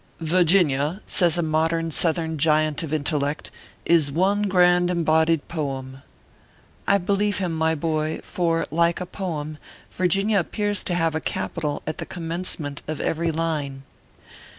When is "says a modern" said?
1.05-1.91